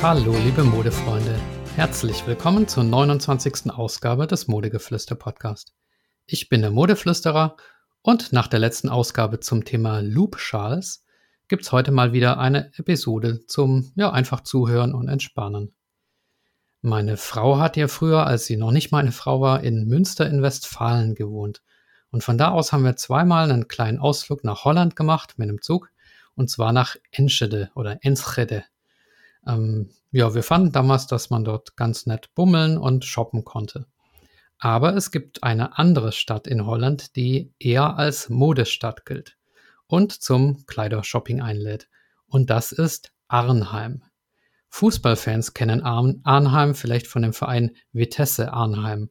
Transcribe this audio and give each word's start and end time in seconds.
Hallo, 0.00 0.32
liebe 0.44 0.62
Modefreunde. 0.62 1.34
Herzlich 1.74 2.24
willkommen 2.24 2.68
zur 2.68 2.84
29. 2.84 3.72
Ausgabe 3.72 4.28
des 4.28 4.46
Modegeflüster 4.46 5.16
Podcast. 5.16 5.74
Ich 6.24 6.48
bin 6.48 6.60
der 6.60 6.70
Modeflüsterer 6.70 7.56
und 8.02 8.32
nach 8.32 8.46
der 8.46 8.60
letzten 8.60 8.90
Ausgabe 8.90 9.40
zum 9.40 9.64
Thema 9.64 9.98
Loop 9.98 10.38
Schals 10.38 11.04
gibt's 11.48 11.72
heute 11.72 11.90
mal 11.90 12.12
wieder 12.12 12.38
eine 12.38 12.70
Episode 12.76 13.44
zum, 13.46 13.90
ja, 13.96 14.12
einfach 14.12 14.42
zuhören 14.42 14.94
und 14.94 15.08
entspannen. 15.08 15.74
Meine 16.80 17.16
Frau 17.16 17.58
hat 17.58 17.76
ja 17.76 17.88
früher, 17.88 18.24
als 18.24 18.46
sie 18.46 18.56
noch 18.56 18.70
nicht 18.70 18.92
meine 18.92 19.10
Frau 19.10 19.40
war, 19.40 19.64
in 19.64 19.88
Münster 19.88 20.28
in 20.28 20.42
Westfalen 20.42 21.16
gewohnt. 21.16 21.60
Und 22.12 22.22
von 22.22 22.38
da 22.38 22.52
aus 22.52 22.72
haben 22.72 22.84
wir 22.84 22.94
zweimal 22.94 23.50
einen 23.50 23.66
kleinen 23.66 23.98
Ausflug 23.98 24.44
nach 24.44 24.64
Holland 24.64 24.94
gemacht 24.94 25.34
mit 25.38 25.48
einem 25.48 25.60
Zug 25.60 25.90
und 26.36 26.48
zwar 26.48 26.72
nach 26.72 26.94
Enschede 27.10 27.72
oder 27.74 27.98
Enschede. 28.02 28.64
Ähm, 29.46 29.90
ja, 30.10 30.34
wir 30.34 30.42
fanden 30.42 30.72
damals, 30.72 31.06
dass 31.06 31.30
man 31.30 31.44
dort 31.44 31.76
ganz 31.76 32.06
nett 32.06 32.34
bummeln 32.34 32.78
und 32.78 33.04
shoppen 33.04 33.44
konnte. 33.44 33.86
Aber 34.58 34.96
es 34.96 35.10
gibt 35.10 35.42
eine 35.42 35.78
andere 35.78 36.12
Stadt 36.12 36.46
in 36.46 36.66
Holland, 36.66 37.14
die 37.16 37.52
eher 37.58 37.96
als 37.96 38.28
Modestadt 38.28 39.06
gilt 39.06 39.36
und 39.86 40.12
zum 40.12 40.66
Kleidershopping 40.66 41.40
einlädt. 41.40 41.88
Und 42.26 42.50
das 42.50 42.72
ist 42.72 43.12
Arnheim. 43.28 44.02
Fußballfans 44.70 45.54
kennen 45.54 45.82
Arnheim 45.82 46.74
vielleicht 46.74 47.06
von 47.06 47.22
dem 47.22 47.32
Verein 47.32 47.76
Vitesse 47.92 48.52
Arnheim. 48.52 49.10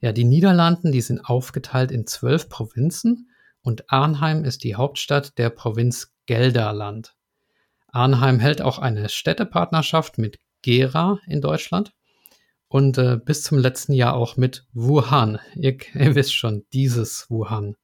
Ja, 0.00 0.12
die 0.12 0.24
Niederlanden, 0.24 0.92
die 0.92 1.00
sind 1.00 1.24
aufgeteilt 1.24 1.90
in 1.90 2.06
zwölf 2.06 2.48
Provinzen 2.48 3.30
und 3.62 3.90
Arnheim 3.92 4.44
ist 4.44 4.64
die 4.64 4.76
Hauptstadt 4.76 5.36
der 5.38 5.50
Provinz 5.50 6.14
Gelderland. 6.26 7.14
Arnheim 7.92 8.38
hält 8.38 8.62
auch 8.62 8.78
eine 8.78 9.08
Städtepartnerschaft 9.08 10.18
mit 10.18 10.38
Gera 10.62 11.18
in 11.26 11.40
Deutschland 11.40 11.92
und 12.68 12.98
äh, 12.98 13.18
bis 13.22 13.42
zum 13.42 13.58
letzten 13.58 13.92
Jahr 13.92 14.14
auch 14.14 14.36
mit 14.36 14.66
Wuhan. 14.72 15.38
Ihr, 15.56 15.76
ihr 15.94 16.14
wisst 16.14 16.34
schon, 16.34 16.64
dieses 16.72 17.26
Wuhan. 17.28 17.76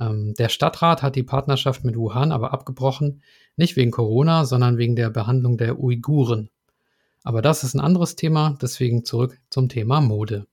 Ähm, 0.00 0.34
der 0.38 0.48
Stadtrat 0.48 1.02
hat 1.02 1.16
die 1.16 1.22
Partnerschaft 1.22 1.84
mit 1.84 1.96
Wuhan 1.96 2.32
aber 2.32 2.52
abgebrochen, 2.52 3.22
nicht 3.56 3.76
wegen 3.76 3.90
Corona, 3.90 4.44
sondern 4.44 4.78
wegen 4.78 4.96
der 4.96 5.10
Behandlung 5.10 5.56
der 5.56 5.78
Uiguren. 5.78 6.50
Aber 7.22 7.42
das 7.42 7.64
ist 7.64 7.74
ein 7.74 7.80
anderes 7.80 8.16
Thema, 8.16 8.56
deswegen 8.60 9.04
zurück 9.04 9.40
zum 9.50 9.68
Thema 9.68 10.00
Mode. 10.00 10.46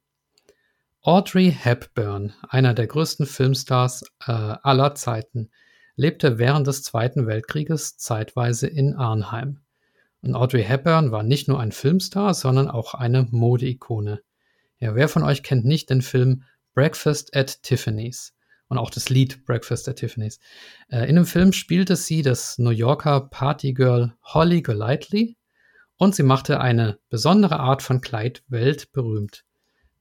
Audrey 1.02 1.52
Hepburn, 1.52 2.34
einer 2.48 2.74
der 2.74 2.88
größten 2.88 3.26
Filmstars 3.26 4.04
äh, 4.26 4.32
aller 4.32 4.96
Zeiten, 4.96 5.50
lebte 6.02 6.39
während 6.39 6.66
des 6.66 6.81
Zweiten 6.81 7.27
Weltkrieges 7.27 7.95
zeitweise 7.95 8.66
in 8.66 8.95
Arnheim. 8.95 9.59
Und 10.23 10.33
Audrey 10.33 10.63
Hepburn 10.63 11.11
war 11.11 11.21
nicht 11.21 11.47
nur 11.47 11.59
ein 11.59 11.71
Filmstar, 11.71 12.33
sondern 12.33 12.69
auch 12.71 12.95
eine 12.95 13.27
Modeikone. 13.30 14.23
Ja, 14.79 14.95
wer 14.95 15.07
von 15.07 15.22
euch 15.22 15.44
kennt 15.44 15.63
nicht 15.63 15.91
den 15.91 16.02
Film 16.02 16.41
Breakfast 16.73 17.35
at 17.35 17.61
Tiffany's 17.61 18.33
und 18.67 18.79
auch 18.79 18.89
das 18.89 19.09
Lied 19.09 19.45
Breakfast 19.45 19.88
at 19.88 19.97
Tiffany's? 19.97 20.39
Äh, 20.89 21.07
in 21.07 21.17
dem 21.17 21.27
Film 21.27 21.53
spielte 21.53 21.95
sie 21.95 22.23
das 22.23 22.57
New 22.57 22.72
Yorker 22.72 23.27
Partygirl 23.29 24.16
Holly 24.23 24.63
Golightly 24.63 25.38
und 25.97 26.16
sie 26.16 26.23
machte 26.23 26.59
eine 26.61 26.97
besondere 27.09 27.59
Art 27.59 27.83
von 27.83 28.02
Kleid 28.02 28.44
weltberühmt. 28.47 29.45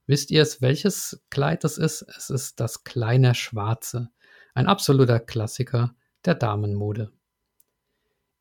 Wisst 0.07 0.31
ihr 0.31 0.41
es, 0.41 0.63
welches 0.63 1.23
Kleid 1.29 1.63
das 1.63 1.77
ist? 1.77 2.07
Es 2.17 2.31
ist 2.31 2.59
das 2.59 2.85
kleine 2.85 3.35
Schwarze. 3.35 4.09
Ein 4.55 4.67
absoluter 4.67 5.21
Klassiker 5.21 5.95
der 6.25 6.35
Damenmode. 6.35 7.13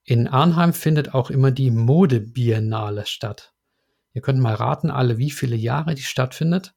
In 0.03 0.27
Arnheim 0.27 0.73
findet 0.73 1.13
auch 1.13 1.29
immer 1.29 1.51
die 1.51 1.71
Modebiennale 1.71 3.05
statt. 3.05 3.53
Ihr 4.13 4.21
könnt 4.21 4.39
mal 4.39 4.55
raten, 4.55 4.89
alle 4.89 5.17
wie 5.17 5.31
viele 5.31 5.55
Jahre 5.55 5.93
die 5.93 6.01
stattfindet. 6.01 6.73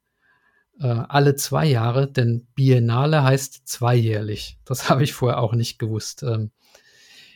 Äh, 0.81 0.87
alle 0.87 1.37
zwei 1.37 1.66
Jahre, 1.66 2.10
denn 2.10 2.47
Biennale 2.54 3.22
heißt 3.22 3.66
zweijährlich. 3.66 4.59
Das 4.65 4.88
habe 4.91 5.04
ich 5.04 5.12
vorher 5.12 5.38
auch 5.38 5.54
nicht 5.54 5.78
gewusst. 5.78 6.22
Ähm, 6.22 6.50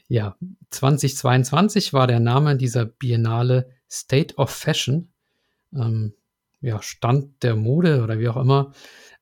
ja, 0.08 0.36
2022 0.70 1.92
war 1.92 2.06
der 2.06 2.20
Name 2.20 2.56
dieser 2.56 2.84
Biennale 2.84 3.70
State 3.90 4.36
of 4.36 4.50
Fashion. 4.50 5.12
Ähm, 5.74 6.14
ja, 6.60 6.82
Stand 6.82 7.42
der 7.42 7.56
Mode 7.56 8.02
oder 8.02 8.18
wie 8.18 8.28
auch 8.28 8.36
immer. 8.36 8.72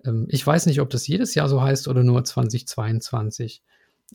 Ähm, 0.05 0.27
ich 0.29 0.47
weiß 0.47 0.67
nicht, 0.67 0.81
ob 0.81 0.91
das 0.91 1.07
jedes 1.07 1.35
Jahr 1.35 1.49
so 1.49 1.63
heißt 1.63 1.89
oder 1.89 2.03
nur 2.03 2.25
2022. 2.25 3.63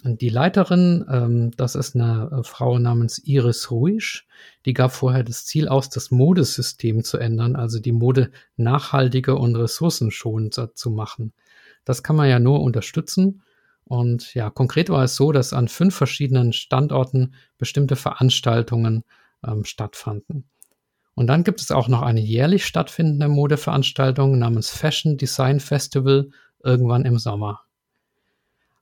Und 0.03 0.21
die 0.21 0.29
Leiterin, 0.29 1.05
ähm, 1.11 1.51
das 1.57 1.75
ist 1.75 1.95
eine 1.95 2.29
äh, 2.31 2.43
Frau 2.43 2.79
namens 2.79 3.19
Iris 3.19 3.69
Ruisch, 3.71 4.27
die 4.65 4.73
gab 4.73 4.91
vorher 4.91 5.23
das 5.23 5.45
Ziel 5.45 5.67
aus, 5.67 5.89
das 5.89 6.11
Modesystem 6.11 7.03
zu 7.03 7.17
ändern, 7.17 7.55
also 7.55 7.79
die 7.79 7.91
Mode 7.91 8.31
nachhaltiger 8.55 9.39
und 9.39 9.55
ressourcenschonender 9.55 10.73
zu 10.75 10.91
machen. 10.91 11.33
Das 11.85 12.03
kann 12.03 12.15
man 12.15 12.29
ja 12.29 12.39
nur 12.39 12.61
unterstützen. 12.61 13.41
Und 13.83 14.35
ja, 14.35 14.51
konkret 14.51 14.89
war 14.89 15.03
es 15.03 15.15
so, 15.15 15.31
dass 15.31 15.51
an 15.51 15.67
fünf 15.67 15.95
verschiedenen 15.95 16.53
Standorten 16.53 17.33
bestimmte 17.57 17.95
Veranstaltungen 17.95 19.03
ähm, 19.45 19.65
stattfanden. 19.65 20.47
Und 21.15 21.27
dann 21.27 21.43
gibt 21.43 21.59
es 21.61 21.71
auch 21.71 21.87
noch 21.87 22.01
eine 22.01 22.21
jährlich 22.21 22.65
stattfindende 22.65 23.27
Modeveranstaltung 23.27 24.39
namens 24.39 24.69
Fashion 24.69 25.17
Design 25.17 25.59
Festival 25.59 26.29
irgendwann 26.63 27.05
im 27.05 27.19
Sommer. 27.19 27.61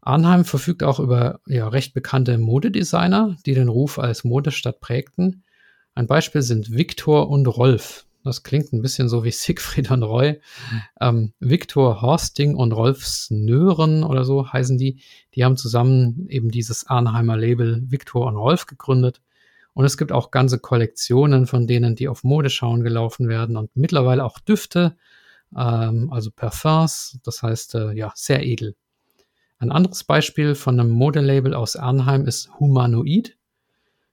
Arnheim 0.01 0.45
verfügt 0.45 0.83
auch 0.83 0.99
über 0.99 1.41
ja, 1.47 1.67
recht 1.67 1.93
bekannte 1.93 2.37
Modedesigner, 2.37 3.35
die 3.45 3.53
den 3.53 3.67
Ruf 3.67 3.99
als 3.99 4.23
Modestadt 4.23 4.79
prägten. 4.79 5.43
Ein 5.95 6.07
Beispiel 6.07 6.41
sind 6.41 6.71
Viktor 6.71 7.29
und 7.29 7.45
Rolf. 7.47 8.05
Das 8.23 8.43
klingt 8.43 8.73
ein 8.73 8.81
bisschen 8.81 9.09
so 9.09 9.23
wie 9.23 9.31
Siegfried 9.31 9.89
und 9.89 10.03
Roy. 10.03 10.39
Ähm, 11.01 11.33
Viktor 11.39 12.01
Horsting 12.01 12.55
und 12.55 12.71
Rolf 12.73 13.05
Snören 13.05 14.03
oder 14.03 14.25
so 14.25 14.51
heißen 14.51 14.77
die. 14.77 15.01
Die 15.33 15.43
haben 15.43 15.57
zusammen 15.57 16.27
eben 16.29 16.51
dieses 16.51 16.87
Arnheimer 16.87 17.37
Label 17.37 17.81
Viktor 17.89 18.27
und 18.27 18.35
Rolf 18.35 18.65
gegründet. 18.65 19.21
Und 19.77 19.85
es 19.85 19.95
gibt 19.95 20.11
auch 20.11 20.31
ganze 20.31 20.57
Kollektionen 20.57 21.45
von 21.45 21.67
denen, 21.67 21.93
die 21.93 22.07
auf 22.07 22.23
Modeschauen 22.23 22.81
gelaufen 22.81 23.29
werden 23.29 23.57
und 23.57 23.69
mittlerweile 23.75 24.25
auch 24.25 24.39
Düfte, 24.39 24.97
ähm, 25.55 26.11
also 26.11 26.31
Parfums, 26.31 27.19
das 27.23 27.43
heißt 27.43 27.75
äh, 27.75 27.91
ja 27.91 28.11
sehr 28.15 28.43
edel. 28.43 28.75
Ein 29.59 29.71
anderes 29.71 30.03
Beispiel 30.03 30.55
von 30.55 30.79
einem 30.79 30.89
Modelabel 30.89 31.53
aus 31.53 31.75
Arnheim 31.75 32.25
ist 32.25 32.49
Humanoid. 32.59 33.37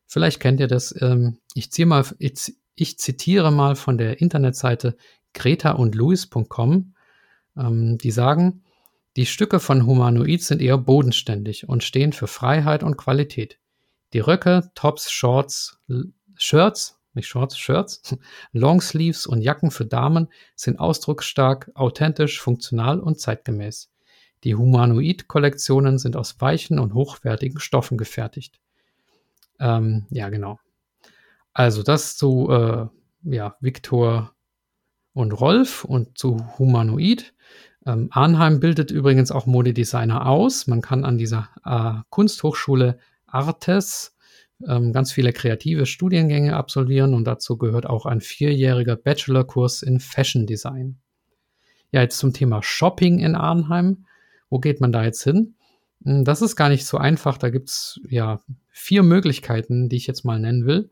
Vielleicht 0.07 0.39
kennt 0.39 0.61
ihr 0.61 0.67
das. 0.67 0.95
Ähm, 1.01 1.39
ich, 1.55 1.73
ziehe 1.73 1.87
mal, 1.87 2.05
ich, 2.19 2.55
ich, 2.75 2.99
zitiere 2.99 3.51
mal 3.51 3.75
von 3.75 3.97
der 3.97 4.21
Internetseite 4.21 4.99
greta 5.33 5.71
und 5.71 5.95
louis.com. 5.95 6.93
Ähm, 7.57 7.97
die 7.97 8.11
sagen, 8.11 8.65
die 9.17 9.25
Stücke 9.25 9.61
von 9.61 9.87
Humanoid 9.87 10.43
sind 10.43 10.61
eher 10.61 10.77
bodenständig 10.77 11.67
und 11.71 11.85
stehen 11.85 12.13
für 12.13 12.27
Freiheit 12.27 12.83
und 12.83 12.99
Qualität. 12.99 13.59
Die 14.15 14.21
Röcke, 14.21 14.71
Tops, 14.77 15.11
Shorts, 15.11 15.81
Shirts, 16.37 17.01
nicht 17.15 17.27
Shorts, 17.27 17.59
Shirts, 17.59 18.17
Longsleeves 18.53 19.27
und 19.27 19.43
Jacken 19.43 19.73
für 19.73 19.87
Damen 19.87 20.29
sind 20.55 20.79
ausdrucksstark, 20.79 21.73
authentisch, 21.75 22.41
funktional 22.41 23.01
und 23.01 23.21
zeitgemäß. 23.21 23.91
Die 24.45 24.55
Humanoid-Kollektionen 24.55 25.99
sind 25.99 26.17
aus 26.17 26.41
weichen 26.41 26.79
und 26.79 26.95
hochwertigen 26.95 27.59
Stoffen 27.59 27.99
gefertigt. 27.99 28.61
Ähm, 29.59 30.07
ja, 30.11 30.29
genau. 30.29 30.61
Also 31.53 31.83
das 31.83 32.17
zu 32.17 32.51
äh, 32.51 32.87
ja, 33.25 33.57
Viktor 33.61 34.33
und 35.13 35.33
Rolf 35.33 35.85
und 35.85 36.19
zu 36.19 36.59
Humanoid. 36.59 37.35
Ähm, 37.85 38.09
Arnheim 38.13 38.61
bildet 38.61 38.93
übrigens 38.93 39.33
auch 39.33 39.47
Modedesigner 39.47 40.27
aus. 40.27 40.69
Man 40.69 40.83
kann 40.83 41.05
an 41.05 41.19
dieser 41.19 41.49
äh, 41.65 42.03
Kunsthochschule 42.11 42.99
Artes 43.35 44.15
ähm, 44.67 44.93
ganz 44.93 45.13
viele 45.13 45.33
kreative 45.33 45.87
Studiengänge 45.87 46.57
absolvieren 46.57 47.15
und 47.15 47.25
dazu 47.25 47.59
gehört 47.59 47.87
auch 47.87 48.07
ein 48.07 48.21
vierjähriger 48.21 48.97
Bachelorkurs 48.97 49.83
in 49.83 50.01
Fashion 50.01 50.47
Design. 50.47 50.99
Ja, 51.91 52.03
jetzt 52.03 52.19
zum 52.19 52.33
Thema 52.33 52.63
Shopping 52.63 53.19
in 53.19 53.35
Arnheim. 53.35 54.07
Wo 54.51 54.59
geht 54.59 54.81
man 54.81 54.93
da 54.93 55.05
jetzt 55.05 55.23
hin? 55.23 55.55
Hm, 56.05 56.25
das 56.25 56.43
ist 56.43 56.57
gar 56.57 56.69
nicht 56.69 56.87
so 56.87 56.99
einfach. 56.99 57.39
Da 57.39 57.51
gibt 57.51 57.69
es 57.69 58.01
ja 58.09 58.41
vier 58.69 59.03
Möglichkeiten, 59.03 59.89
die 59.89 59.97
ich 59.97 60.07
jetzt 60.07 60.25
mal 60.25 60.39
nennen 60.39 60.67
will. 60.67 60.91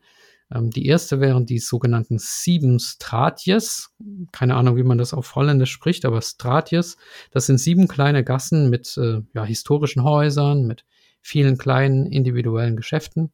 Ähm, 0.53 0.69
die 0.69 0.85
erste 0.85 1.19
wären 1.19 1.45
die 1.45 1.59
sogenannten 1.59 2.19
sieben 2.19 2.79
Stratjes. 2.79 3.91
Keine 4.31 4.55
Ahnung, 4.55 4.75
wie 4.77 4.83
man 4.83 4.97
das 4.97 5.13
auf 5.13 5.35
Holländisch 5.35 5.71
spricht, 5.71 6.05
aber 6.05 6.21
Stratjes, 6.21 6.97
das 7.31 7.45
sind 7.45 7.57
sieben 7.57 7.87
kleine 7.87 8.23
Gassen 8.23 8.69
mit 8.69 8.97
äh, 8.97 9.21
ja, 9.33 9.45
historischen 9.45 10.03
Häusern, 10.03 10.65
mit 10.65 10.85
vielen 11.23 11.57
kleinen 11.57 12.05
individuellen 12.05 12.75
Geschäften. 12.75 13.31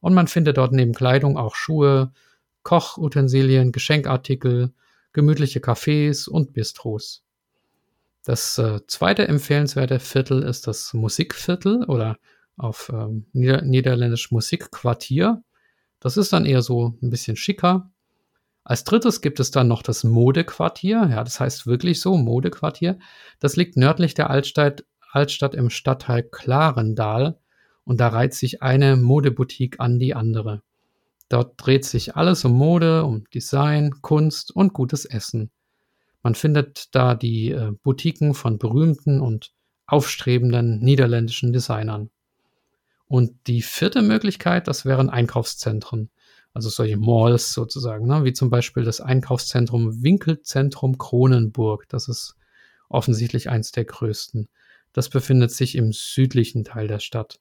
Und 0.00 0.14
man 0.14 0.26
findet 0.26 0.56
dort 0.56 0.72
neben 0.72 0.94
Kleidung 0.94 1.36
auch 1.36 1.54
Schuhe, 1.54 2.12
Kochutensilien, 2.62 3.70
Geschenkartikel, 3.70 4.72
gemütliche 5.12 5.60
Cafés 5.60 6.28
und 6.28 6.52
Bistros. 6.52 7.22
Das 8.24 8.58
äh, 8.58 8.80
zweite 8.88 9.28
empfehlenswerte 9.28 10.00
Viertel 10.00 10.42
ist 10.42 10.66
das 10.66 10.92
Musikviertel 10.94 11.84
oder 11.84 12.18
auf 12.56 12.90
ähm, 12.92 13.26
Nieder 13.32 13.62
Niederländisch 13.62 14.32
Musikquartier. 14.32 15.42
Das 16.00 16.16
ist 16.16 16.32
dann 16.32 16.46
eher 16.46 16.62
so 16.62 16.98
ein 17.02 17.10
bisschen 17.10 17.36
schicker. 17.36 17.90
Als 18.64 18.82
drittes 18.82 19.20
gibt 19.20 19.38
es 19.38 19.52
dann 19.52 19.68
noch 19.68 19.82
das 19.82 20.02
Modequartier. 20.02 21.08
Ja, 21.10 21.22
das 21.22 21.38
heißt 21.38 21.66
wirklich 21.68 22.00
so, 22.00 22.16
Modequartier. 22.16 22.98
Das 23.38 23.54
liegt 23.54 23.76
nördlich 23.76 24.14
der 24.14 24.28
Altstadt, 24.28 24.84
Altstadt 25.10 25.54
im 25.54 25.70
Stadtteil 25.70 26.22
Klarendal 26.22 27.38
und 27.84 28.00
da 28.00 28.08
reiht 28.08 28.34
sich 28.34 28.62
eine 28.62 28.96
Modeboutique 28.96 29.80
an 29.80 29.98
die 29.98 30.14
andere. 30.14 30.62
Dort 31.28 31.54
dreht 31.56 31.84
sich 31.84 32.16
alles 32.16 32.44
um 32.44 32.52
Mode, 32.52 33.04
um 33.04 33.24
Design, 33.30 34.02
Kunst 34.02 34.54
und 34.54 34.72
gutes 34.72 35.04
Essen. 35.04 35.50
Man 36.22 36.34
findet 36.34 36.94
da 36.94 37.14
die 37.14 37.52
äh, 37.52 37.72
Boutiquen 37.82 38.34
von 38.34 38.58
berühmten 38.58 39.20
und 39.20 39.52
aufstrebenden 39.86 40.80
niederländischen 40.80 41.52
Designern. 41.52 42.10
Und 43.08 43.46
die 43.46 43.62
vierte 43.62 44.02
Möglichkeit, 44.02 44.66
das 44.66 44.84
wären 44.84 45.10
Einkaufszentren, 45.10 46.10
also 46.52 46.68
solche 46.68 46.96
Malls 46.96 47.52
sozusagen, 47.52 48.06
ne? 48.06 48.24
wie 48.24 48.32
zum 48.32 48.50
Beispiel 48.50 48.82
das 48.82 49.00
Einkaufszentrum 49.00 50.02
Winkelzentrum 50.02 50.98
Kronenburg. 50.98 51.88
Das 51.88 52.08
ist 52.08 52.34
offensichtlich 52.88 53.48
eins 53.48 53.70
der 53.70 53.84
größten. 53.84 54.48
Das 54.96 55.10
befindet 55.10 55.50
sich 55.50 55.74
im 55.74 55.92
südlichen 55.92 56.64
Teil 56.64 56.88
der 56.88 57.00
Stadt. 57.00 57.38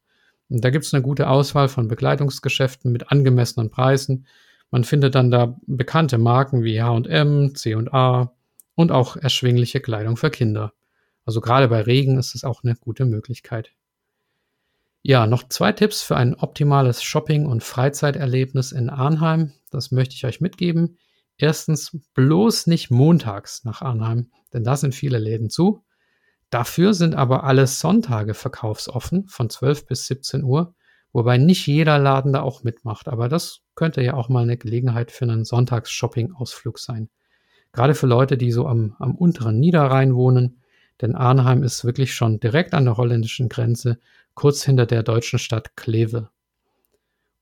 Und 0.49 0.65
da 0.65 0.71
gibt 0.71 0.83
es 0.83 0.93
eine 0.93 1.01
gute 1.01 1.29
Auswahl 1.29 1.69
von 1.69 1.87
Bekleidungsgeschäften 1.87 2.91
mit 2.91 3.13
angemessenen 3.13 3.69
Preisen. 3.69 4.27
Man 4.71 4.83
findet 4.83 5.15
dann 5.15 5.31
da 5.31 5.57
bekannte 5.65 6.17
Marken 6.17 6.65
wie 6.65 6.81
H&M, 6.81 7.55
C&A 7.55 8.33
und 8.75 8.91
auch 8.91 9.15
erschwingliche 9.15 9.79
Kleidung 9.79 10.17
für 10.17 10.31
Kinder. 10.31 10.73
Also 11.23 11.39
gerade 11.39 11.69
bei 11.69 11.79
Regen 11.79 12.17
ist 12.17 12.35
es 12.35 12.43
auch 12.43 12.61
eine 12.61 12.75
gute 12.75 13.05
Möglichkeit. 13.05 13.71
Ja, 15.01 15.25
noch 15.25 15.47
zwei 15.47 15.71
Tipps 15.71 16.01
für 16.01 16.17
ein 16.17 16.35
optimales 16.35 17.03
Shopping- 17.03 17.45
und 17.45 17.63
Freizeiterlebnis 17.63 18.73
in 18.73 18.89
Arnheim. 18.89 19.53
Das 19.71 19.91
möchte 19.91 20.15
ich 20.15 20.25
euch 20.25 20.41
mitgeben. 20.41 20.97
Erstens, 21.37 21.97
bloß 22.15 22.67
nicht 22.67 22.91
montags 22.91 23.63
nach 23.63 23.81
Arnheim, 23.81 24.29
denn 24.51 24.65
da 24.65 24.75
sind 24.75 24.93
viele 24.93 25.19
Läden 25.19 25.49
zu. 25.49 25.84
Dafür 26.55 26.93
sind 26.93 27.15
aber 27.15 27.43
alle 27.43 27.67
Sonntage 27.67 28.33
verkaufsoffen 28.33 29.27
von 29.27 29.49
12 29.49 29.87
bis 29.87 30.07
17 30.07 30.41
Uhr, 30.45 30.73
wobei 31.11 31.37
nicht 31.37 31.67
jeder 31.67 31.99
Laden 31.99 32.31
da 32.31 32.43
auch 32.43 32.63
mitmacht. 32.63 33.09
Aber 33.09 33.27
das 33.27 33.59
könnte 33.75 34.01
ja 34.01 34.13
auch 34.13 34.29
mal 34.29 34.43
eine 34.43 34.55
Gelegenheit 34.55 35.11
für 35.11 35.25
einen 35.25 35.43
Sonntags-Shopping-Ausflug 35.43 36.79
sein. 36.79 37.09
Gerade 37.73 37.93
für 37.93 38.07
Leute, 38.07 38.37
die 38.37 38.53
so 38.53 38.67
am, 38.67 38.95
am 38.99 39.15
unteren 39.15 39.59
Niederrhein 39.59 40.15
wohnen, 40.15 40.61
denn 41.01 41.13
Arnheim 41.13 41.61
ist 41.61 41.83
wirklich 41.83 42.15
schon 42.15 42.39
direkt 42.39 42.73
an 42.73 42.85
der 42.85 42.95
holländischen 42.95 43.49
Grenze, 43.49 43.99
kurz 44.33 44.63
hinter 44.63 44.85
der 44.85 45.03
deutschen 45.03 45.39
Stadt 45.39 45.75
Kleve. 45.75 46.29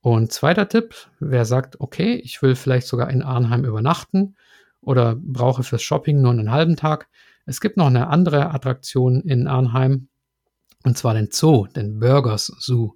Und 0.01 0.31
zweiter 0.31 0.67
Tipp, 0.67 0.95
wer 1.19 1.45
sagt, 1.45 1.79
okay, 1.79 2.15
ich 2.15 2.41
will 2.41 2.55
vielleicht 2.55 2.87
sogar 2.87 3.11
in 3.11 3.21
Arnheim 3.21 3.63
übernachten 3.63 4.37
oder 4.81 5.15
brauche 5.15 5.61
fürs 5.61 5.83
Shopping 5.83 6.19
nur 6.19 6.31
einen 6.31 6.49
halben 6.49 6.77
Tag, 6.77 7.09
es 7.45 7.61
gibt 7.61 7.77
noch 7.77 7.87
eine 7.87 8.07
andere 8.07 8.51
Attraktion 8.51 9.21
in 9.21 9.47
Arnheim, 9.47 10.07
und 10.83 10.97
zwar 10.97 11.13
den 11.13 11.29
Zoo, 11.31 11.67
den 11.67 11.99
Burgers 11.99 12.47
Zoo. 12.59 12.93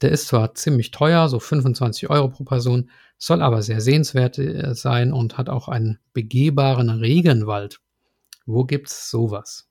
Der 0.00 0.12
ist 0.12 0.28
zwar 0.28 0.54
ziemlich 0.54 0.90
teuer, 0.90 1.28
so 1.28 1.40
25 1.40 2.08
Euro 2.10 2.28
pro 2.28 2.44
Person, 2.44 2.90
soll 3.18 3.42
aber 3.42 3.62
sehr 3.62 3.80
sehenswert 3.80 4.38
äh, 4.38 4.74
sein 4.74 5.12
und 5.12 5.38
hat 5.38 5.48
auch 5.48 5.68
einen 5.68 5.98
begehbaren 6.12 6.88
Regenwald. 6.88 7.80
Wo 8.46 8.64
gibt's 8.64 9.10
sowas? 9.10 9.68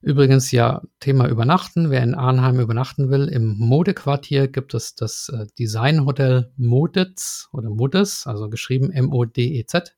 Übrigens 0.00 0.50
ja, 0.52 0.82
Thema 1.00 1.28
Übernachten. 1.28 1.90
Wer 1.90 2.02
in 2.02 2.14
Arnheim 2.14 2.60
übernachten 2.60 3.10
will, 3.10 3.26
im 3.26 3.56
Modequartier 3.58 4.48
gibt 4.48 4.74
es 4.74 4.94
das 4.94 5.30
äh, 5.30 5.46
Designhotel 5.58 6.52
Modetz 6.56 7.48
oder 7.52 7.70
Modes, 7.70 8.26
also 8.26 8.50
geschrieben 8.50 8.90
M-O-D-E-Z. 8.92 9.96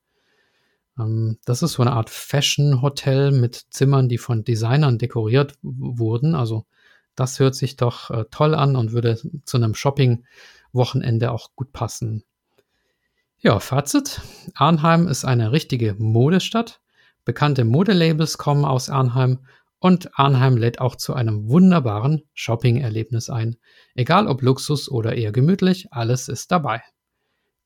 Ähm, 0.98 1.38
das 1.44 1.62
ist 1.62 1.72
so 1.72 1.82
eine 1.82 1.92
Art 1.92 2.10
Fashion-Hotel 2.10 3.32
mit 3.32 3.66
Zimmern, 3.70 4.08
die 4.08 4.18
von 4.18 4.44
Designern 4.44 4.98
dekoriert 4.98 5.54
wurden. 5.62 6.34
Also 6.34 6.66
das 7.14 7.38
hört 7.38 7.54
sich 7.54 7.76
doch 7.76 8.10
äh, 8.10 8.24
toll 8.30 8.54
an 8.54 8.76
und 8.76 8.92
würde 8.92 9.18
zu 9.44 9.56
einem 9.56 9.74
Shopping-Wochenende 9.74 11.32
auch 11.32 11.50
gut 11.56 11.72
passen. 11.72 12.24
Ja, 13.38 13.60
Fazit. 13.60 14.20
Arnheim 14.54 15.08
ist 15.08 15.24
eine 15.24 15.52
richtige 15.52 15.94
Modestadt. 15.98 16.80
Bekannte 17.24 17.64
Modelabels 17.64 18.38
kommen 18.38 18.64
aus 18.64 18.88
Arnheim 18.88 19.40
und 19.78 20.18
Arnheim 20.18 20.56
lädt 20.56 20.80
auch 20.80 20.96
zu 20.96 21.14
einem 21.14 21.48
wunderbaren 21.48 22.22
Shopping-Erlebnis 22.34 23.30
ein. 23.30 23.56
Egal 23.94 24.26
ob 24.26 24.42
Luxus 24.42 24.90
oder 24.90 25.14
eher 25.14 25.32
gemütlich, 25.32 25.92
alles 25.92 26.28
ist 26.28 26.50
dabei. 26.50 26.82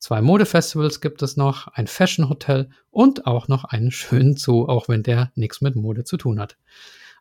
Zwei 0.01 0.23
Modefestivals 0.23 0.99
gibt 0.99 1.21
es 1.21 1.37
noch, 1.37 1.67
ein 1.67 1.85
Fashion 1.85 2.27
Hotel 2.27 2.71
und 2.89 3.27
auch 3.27 3.47
noch 3.47 3.65
einen 3.65 3.91
schönen 3.91 4.35
Zoo, 4.35 4.65
auch 4.65 4.89
wenn 4.89 5.03
der 5.03 5.31
nichts 5.35 5.61
mit 5.61 5.75
Mode 5.75 6.05
zu 6.05 6.17
tun 6.17 6.39
hat. 6.39 6.57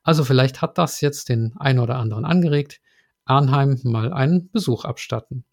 Also 0.03 0.25
vielleicht 0.25 0.63
hat 0.63 0.79
das 0.79 1.03
jetzt 1.03 1.29
den 1.29 1.55
einen 1.59 1.79
oder 1.79 1.97
anderen 1.97 2.25
angeregt, 2.25 2.81
Arnheim 3.27 3.79
mal 3.85 4.15
einen 4.15 4.51
Besuch 4.51 4.87
abstatten, 4.87 5.45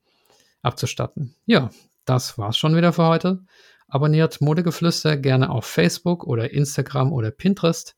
abzustatten. 0.61 1.35
Ja, 1.45 1.69
das 2.05 2.37
war's 2.37 2.57
schon 2.57 2.77
wieder 2.77 2.93
für 2.93 3.07
heute. 3.07 3.43
Abonniert 3.89 4.39
Modegeflüster 4.39 5.17
gerne 5.17 5.49
auf 5.49 5.65
Facebook 5.65 6.23
oder 6.23 6.51
Instagram 6.51 7.11
oder 7.11 7.31
Pinterest. 7.31 7.96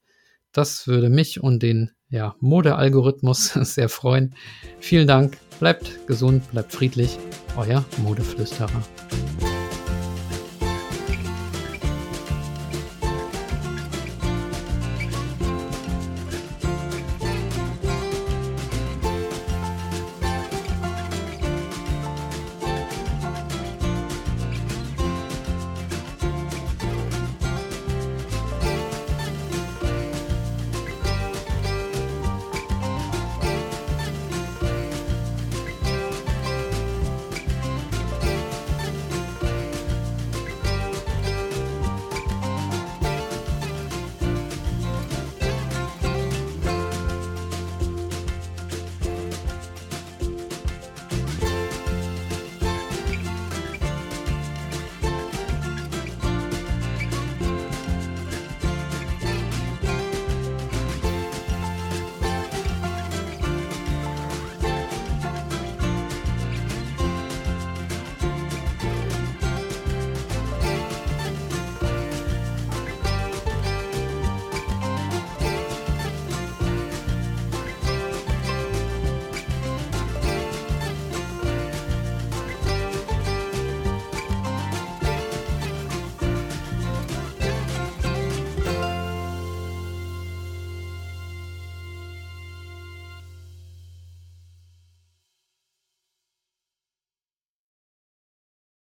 Das 0.52 0.88
würde 0.88 1.10
mich 1.10 1.42
und 1.42 1.62
den 1.62 1.92
ja, 2.10 2.36
Mode-Algorithmus 2.40 3.54
sehr 3.54 3.90
freuen. 3.90 4.36
Vielen 4.80 5.08
Dank, 5.08 5.38
bleibt 5.60 6.08
gesund, 6.08 6.50
bleibt 6.52 6.74
friedlich, 6.74 7.18
euer 7.56 7.86
Modeflüsterer. 7.98 8.82